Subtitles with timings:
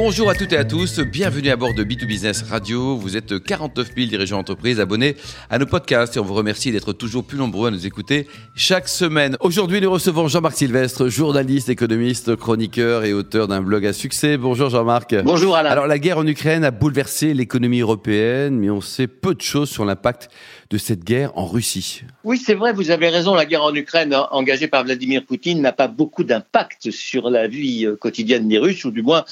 [0.00, 2.94] Bonjour à toutes et à tous, bienvenue à bord de B2Business Radio.
[2.94, 5.16] Vous êtes 49 000 dirigeants d'entreprise abonnés
[5.50, 8.86] à nos podcasts et on vous remercie d'être toujours plus nombreux à nous écouter chaque
[8.86, 9.36] semaine.
[9.40, 14.36] Aujourd'hui, nous recevons Jean-Marc Sylvestre, journaliste, économiste, chroniqueur et auteur d'un blog à succès.
[14.36, 15.16] Bonjour Jean-Marc.
[15.24, 15.70] Bonjour Alain.
[15.70, 19.68] Alors la guerre en Ukraine a bouleversé l'économie européenne, mais on sait peu de choses
[19.68, 20.30] sur l'impact
[20.70, 22.02] de cette guerre en Russie.
[22.24, 23.34] Oui, c'est vrai, vous avez raison.
[23.34, 27.86] La guerre en Ukraine, engagée par Vladimir Poutine, n'a pas beaucoup d'impact sur la vie
[27.86, 29.24] euh, quotidienne des Russes, ou du moins,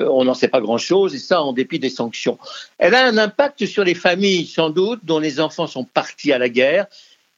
[0.00, 2.38] euh, on n'en sait pas grand-chose, et ça en dépit des sanctions.
[2.78, 6.38] Elle a un impact sur les familles, sans doute, dont les enfants sont partis à
[6.38, 6.86] la guerre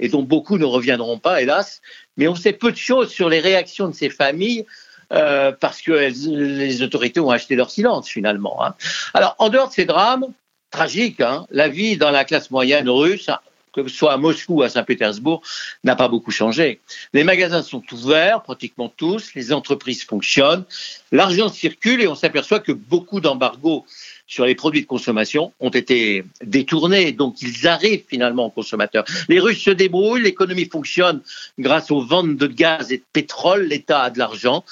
[0.00, 1.80] et dont beaucoup ne reviendront pas, hélas.
[2.16, 4.66] Mais on sait peu de choses sur les réactions de ces familles.
[5.12, 8.64] Euh, parce que les autorités ont acheté leur silence finalement.
[8.64, 8.74] Hein.
[9.12, 10.24] Alors, en dehors de ces drames,
[10.70, 13.28] tragiques, hein, la vie dans la classe moyenne russe,
[13.72, 15.42] que ce soit à Moscou ou à Saint-Pétersbourg,
[15.84, 16.80] n'a pas beaucoup changé.
[17.12, 20.64] Les magasins sont ouverts, pratiquement tous, les entreprises fonctionnent,
[21.10, 23.84] l'argent circule et on s'aperçoit que beaucoup d'embargos
[24.26, 29.04] sur les produits de consommation ont été détournés, donc ils arrivent finalement aux consommateurs.
[29.28, 31.20] Les Russes se débrouillent, l'économie fonctionne
[31.58, 34.64] grâce aux ventes de gaz et de pétrole, l'État a de l'argent.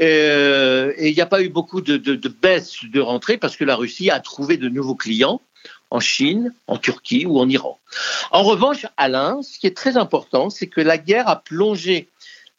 [0.00, 3.56] Euh, et il n'y a pas eu beaucoup de, de, de baisse de rentrée parce
[3.56, 5.40] que la Russie a trouvé de nouveaux clients
[5.90, 7.78] en Chine, en Turquie ou en Iran.
[8.30, 12.08] En revanche, Alain, ce qui est très important, c'est que la guerre a plongé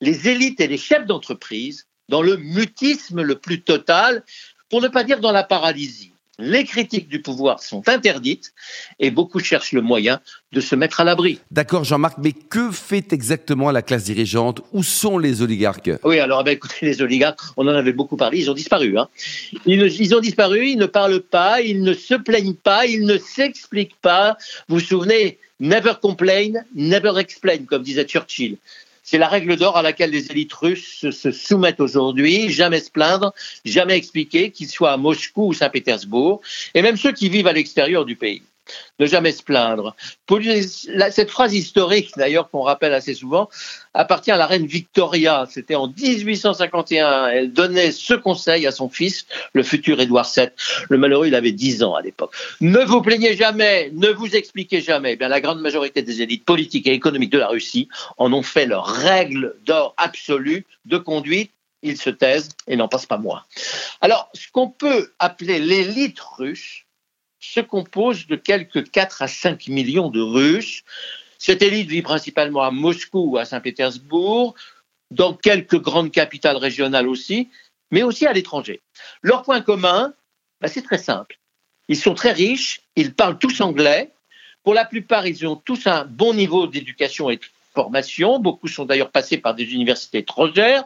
[0.01, 4.23] les élites et les chefs d'entreprise dans le mutisme le plus total,
[4.69, 8.53] pour ne pas dire dans la paralysie les critiques du pouvoir sont interdites
[8.99, 10.19] et beaucoup cherchent le moyen
[10.51, 11.39] de se mettre à l'abri.
[11.51, 14.61] D'accord Jean-Marc, mais que fait exactement la classe dirigeante?
[14.71, 15.91] Où sont les oligarques?
[16.03, 18.97] Oui, alors ben, écoutez, les oligarques, on en avait beaucoup parlé, ils ont disparu.
[18.97, 19.07] Hein.
[19.65, 23.17] Ils, ils, ont disparu, ils ne parlent pas, ils ne se plaignent pas, ils ne
[23.17, 24.37] s'expliquent pas.
[24.67, 28.57] Vous vous souvenez, never complain, never explain, comme disait Churchill.
[29.09, 32.49] C'est la règle d'or à laquelle les élites russes se soumettent aujourd'hui.
[32.49, 36.41] Jamais se plaindre, jamais expliquer, qu'ils soient à Moscou ou Saint-Pétersbourg,
[36.73, 38.43] et même ceux qui vivent à l'extérieur du pays
[38.99, 39.95] ne jamais se plaindre.
[41.11, 43.49] Cette phrase historique, d'ailleurs, qu'on rappelle assez souvent,
[43.93, 45.47] appartient à la reine Victoria.
[45.49, 47.27] C'était en 1851.
[47.27, 50.49] Elle donnait ce conseil à son fils, le futur Édouard VII.
[50.89, 52.35] Le malheureux, il avait 10 ans à l'époque.
[52.61, 55.13] Ne vous plaignez jamais, ne vous expliquez jamais.
[55.13, 58.43] Eh bien, la grande majorité des élites politiques et économiques de la Russie en ont
[58.43, 61.51] fait leur règle d'or absolue de conduite
[61.83, 63.43] ils se taisent et n'en passent pas moins.
[64.01, 66.85] Alors, ce qu'on peut appeler l'élite russe,
[67.39, 70.83] se compose de quelques 4 à 5 millions de Russes.
[71.37, 74.55] Cette élite vit principalement à Moscou ou à Saint-Pétersbourg,
[75.11, 77.49] dans quelques grandes capitales régionales aussi,
[77.91, 78.81] mais aussi à l'étranger.
[79.21, 80.13] Leur point commun,
[80.61, 81.39] bah, c'est très simple.
[81.87, 84.11] Ils sont très riches, ils parlent tous anglais.
[84.63, 88.39] Pour la plupart, ils ont tous un bon niveau d'éducation et de formation.
[88.39, 90.83] Beaucoup sont d'ailleurs passés par des universités étrangères,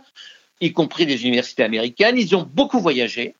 [0.60, 2.18] y compris des universités américaines.
[2.18, 3.36] Ils ont beaucoup voyagé.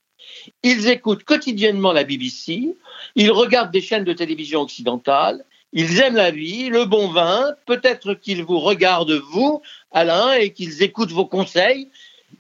[0.64, 2.76] Ils écoutent quotidiennement la BBC,
[3.16, 5.44] ils regardent des chaînes de télévision occidentales,
[5.74, 10.84] ils aiment la vie, le bon vin, peut-être qu'ils vous regardent vous, Alain, et qu'ils
[10.84, 11.90] écoutent vos conseils.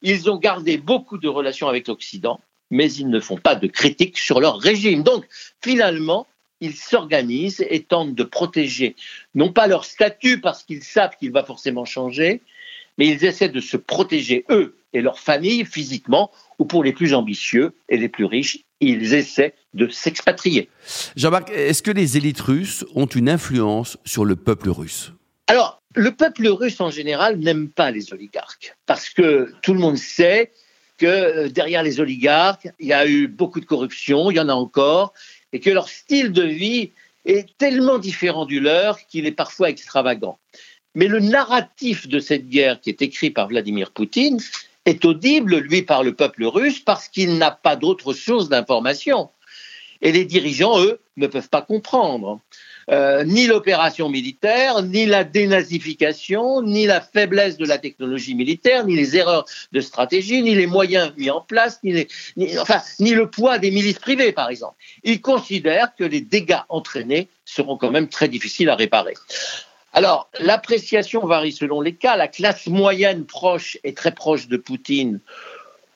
[0.02, 4.18] Ils ont gardé beaucoup de relations avec l'Occident, mais ils ne font pas de critiques
[4.18, 5.04] sur leur régime.
[5.04, 5.26] Donc,
[5.64, 6.28] finalement,
[6.60, 8.96] ils s'organisent et tentent de protéger
[9.34, 12.42] non pas leur statut parce qu'ils savent qu'il va forcément changer,
[12.98, 17.14] mais ils essaient de se protéger eux et leur famille physiquement, ou pour les plus
[17.14, 20.70] ambitieux et les plus riches, ils essaient de s'expatrier.
[21.16, 25.14] Jean-Marc, est-ce que les élites russes ont une influence sur le peuple russe?
[25.48, 29.98] Alors, le peuple russe en général n'aime pas les oligarques, parce que tout le monde
[29.98, 30.52] sait
[30.98, 34.50] que euh, derrière les oligarques, il y a eu beaucoup de corruption, il y en
[34.50, 35.14] a encore,
[35.52, 36.92] et que leur style de vie
[37.26, 40.40] est tellement différent du leur qu'il est parfois extravagant.
[40.96, 44.40] Mais le narratif de cette guerre qui est écrit par Vladimir Poutine
[44.86, 49.30] est audible, lui, par le peuple russe parce qu'il n'a pas d'autre source d'information.
[50.02, 52.40] Et les dirigeants, eux, ne peuvent pas comprendre.
[52.90, 58.96] Euh, ni l'opération militaire, ni la dénazification, ni la faiblesse de la technologie militaire, ni
[58.96, 64.00] les erreurs de stratégie, ni les moyens mis en place, ni, le poids des milices
[64.00, 64.76] privées, par exemple.
[65.04, 69.14] Ils considèrent que les dégâts entraînés seront quand même très difficiles à réparer.
[69.94, 72.16] Alors, l'appréciation varie selon les cas.
[72.16, 75.20] La classe moyenne proche et très proche de Poutine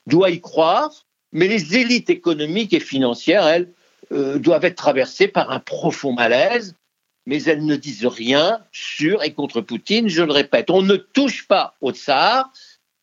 [0.06, 3.72] doit y croire, mais les élites économiques et financières, elles,
[4.12, 6.76] euh, doivent être traversées par un profond malaise,
[7.26, 10.10] mais elles ne disent rien sur et contre Poutine.
[10.10, 12.52] Je le répète, on ne touche pas au tsar,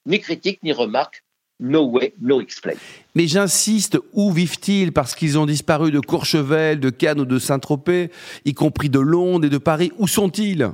[0.07, 1.25] ni critique ni remarque.
[1.59, 2.75] No way, no explain.
[3.15, 4.93] Mais j'insiste, où vivent-ils?
[4.93, 8.11] Parce qu'ils ont disparu de Courchevel, de Cannes ou de Saint-Tropez,
[8.45, 9.93] y compris de Londres et de Paris.
[9.99, 10.73] Où sont-ils?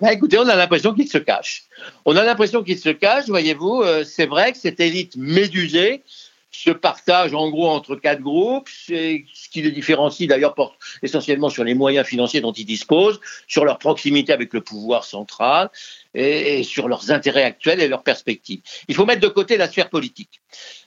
[0.00, 1.64] Bah, écoutez, on a l'impression qu'ils se cachent.
[2.04, 3.82] On a l'impression qu'ils se cachent, voyez-vous.
[3.82, 6.04] Euh, c'est vrai que cette élite médusée
[6.50, 11.62] se partage en gros entre quatre groupes, ce qui les différencie d'ailleurs porte essentiellement sur
[11.62, 15.70] les moyens financiers dont ils disposent, sur leur proximité avec le pouvoir central
[16.14, 18.60] et, sur leurs intérêts actuels et leurs perspectives.
[18.88, 20.40] Il faut mettre de côté la sphère politique.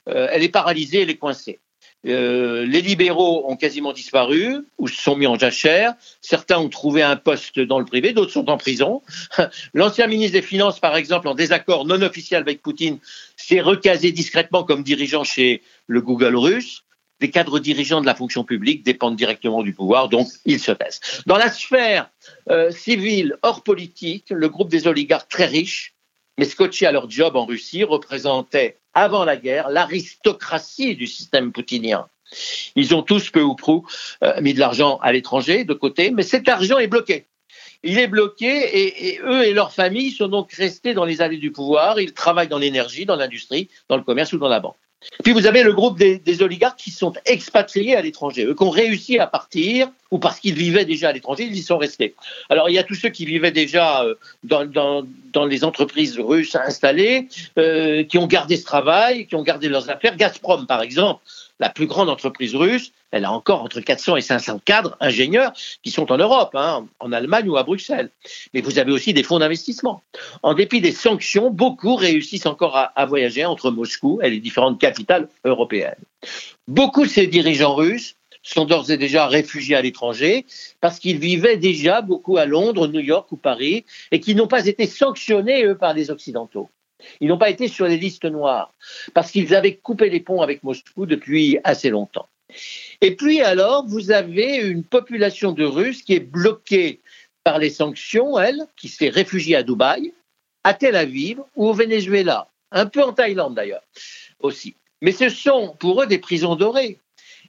[0.08, 1.60] Euh, elle est paralysée, elle est coincée.
[2.06, 5.94] Euh, les libéraux ont quasiment disparu ou se sont mis en jachère.
[6.20, 9.02] Certains ont trouvé un poste dans le privé, d'autres sont en prison.
[9.74, 12.98] L'ancien ministre des Finances, par exemple, en désaccord non officiel avec Poutine,
[13.36, 16.84] s'est recasé discrètement comme dirigeant chez le Google russe.
[17.20, 21.00] Les cadres dirigeants de la fonction publique dépendent directement du pouvoir, donc ils se taisent.
[21.26, 22.10] Dans la sphère
[22.50, 25.94] euh, civile hors politique, le groupe des oligarques très riches,
[26.38, 32.08] mais scotchés à leur job en Russie, représentait avant la guerre, l'aristocratie du système poutinien.
[32.76, 33.86] Ils ont tous, peu ou prou,
[34.22, 37.26] euh, mis de l'argent à l'étranger, de côté, mais cet argent est bloqué.
[37.82, 41.50] Il est bloqué et, eux et leurs familles sont donc restés dans les allées du
[41.50, 42.00] pouvoir.
[42.00, 44.76] Ils travaillent dans l'énergie, dans l'industrie, dans le commerce ou dans la banque.
[45.22, 48.70] Puis vous avez le groupe des, oligarques qui sont expatriés à l'étranger, eux qui ont
[48.70, 52.14] réussi à partir, ou parce qu'ils vivaient déjà à l'étranger, ils y sont restés.
[52.48, 54.14] Alors il y a tous ceux qui vivaient déjà euh,
[54.44, 57.28] dans, les entreprises russes installées,
[57.58, 60.16] euh, qui ont gardé ce travail, qui ont gardé leurs affaires.
[60.16, 61.22] Gazprom, par exemple,
[61.60, 65.90] la plus grande entreprise russe, elle a encore entre 400 et 500 cadres ingénieurs qui
[65.90, 68.10] sont en Europe, hein, en Allemagne ou à Bruxelles.
[68.52, 70.02] Mais vous avez aussi des fonds d'investissement.
[70.42, 75.28] En dépit des sanctions, beaucoup réussissent encore à, voyager entre Moscou et les différentes capitales
[75.44, 75.94] européennes.
[76.66, 80.46] Beaucoup de ces dirigeants russes sont d'ores et déjà réfugiés à l'étranger
[80.80, 84.66] parce qu'ils vivaient déjà beaucoup à Londres, New York ou Paris et qui n'ont pas
[84.66, 86.70] été sanctionnés, eux, par les Occidentaux.
[87.20, 88.72] Ils n'ont pas été sur les listes noires
[89.12, 92.28] parce qu'ils avaient coupé les ponts avec Moscou depuis assez longtemps.
[93.00, 97.00] Et puis alors, vous avez une population de Russes qui est bloquée
[97.44, 100.12] par les sanctions, elle, qui s'est réfugiée à Dubaï,
[100.64, 103.82] à Tel Aviv ou au Venezuela, un peu en Thaïlande d'ailleurs
[104.40, 104.76] aussi.
[105.00, 106.98] Mais ce sont pour eux des prisons dorées.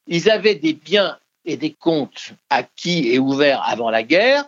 [0.08, 4.46] Ils avaient des biens et des comptes acquis et ouverts avant la guerre,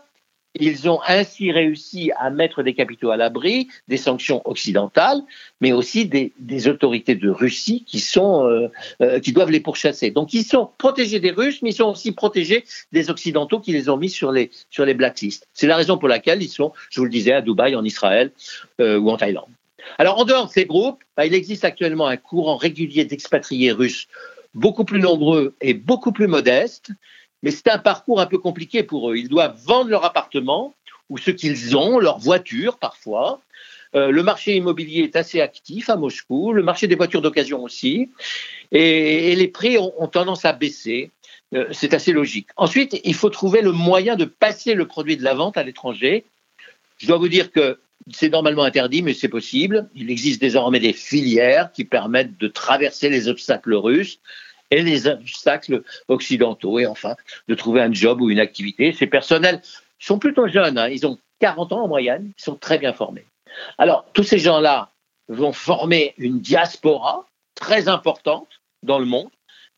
[0.59, 5.21] ils ont ainsi réussi à mettre des capitaux à l'abri des sanctions occidentales,
[5.61, 8.67] mais aussi des, autorités de Russie qui, sont, euh,
[9.01, 10.11] euh, qui doivent les pourchasser.
[10.11, 13.89] Donc ils sont protégés des Russes, mais ils sont aussi protégés des Occidentaux qui les
[13.89, 15.47] ont mis sur les, sur les blacklists.
[15.53, 18.31] C'est la raison pour laquelle ils sont, je vous le disais, à Dubaï, en Israël
[18.79, 19.49] euh, ou en Thaïlande.
[19.97, 24.07] Alors en dehors de ces groupes, bah, il existe actuellement un courant régulier d'expatriés russes
[24.55, 26.91] beaucoup plus nombreux et beaucoup plus modestes
[27.45, 29.17] mais c'est un parcours un peu compliqué pour eux.
[29.17, 30.73] Ils doivent vendre leur appartement
[31.09, 33.39] ou ce qu'ils ont, leur voiture parfois.
[33.93, 38.09] Euh, le marché immobilier est assez actif à Moscou, le marché des voitures d'occasion aussi,
[38.71, 41.11] et, les prix ont, tendance à baisser.
[41.53, 42.47] Euh, c'est assez logique.
[42.57, 46.25] Ensuite, il faut trouver le moyen de passer le produit de la vente à l'étranger.
[46.97, 47.79] Je dois vous dire que
[48.11, 49.87] c'est normalement interdit, mais c'est possible.
[49.93, 54.19] Il existe désormais des filières qui permettent de traverser les obstacles russes
[54.71, 57.15] et les obstacles occidentaux, et enfin
[57.47, 58.93] de trouver un job ou une activité.
[58.93, 59.61] Ces personnels
[59.99, 60.89] sont plutôt jeunes, hein.
[60.89, 63.25] ils ont 40 ans en moyenne, ils sont très bien formés.
[63.77, 64.91] Alors, tous ces gens-là
[65.27, 67.25] vont former une diaspora
[67.55, 69.29] très importante dans le monde,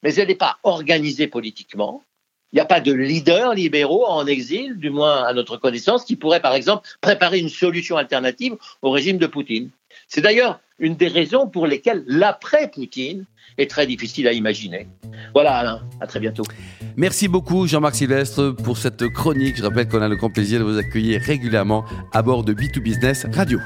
[0.04, 2.04] mais elle n'est pas organisée politiquement.
[2.51, 6.16] Il n'y a pas de leaders libéraux en exil, du moins à notre connaissance, qui
[6.16, 9.69] pourrait par exemple préparer une solution alternative au régime de Poutine.
[10.07, 13.26] C'est d'ailleurs une des raisons pour lesquelles l'après-Poutine
[13.57, 14.87] est très difficile à imaginer.
[15.33, 16.44] Voilà Alain, à très bientôt.
[16.95, 19.57] Merci beaucoup Jean-Marc Sylvestre pour cette chronique.
[19.57, 21.83] Je rappelle qu'on a le grand plaisir de vous accueillir régulièrement
[22.14, 23.59] à bord de B2Business Radio.